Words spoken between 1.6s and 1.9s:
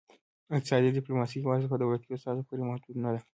په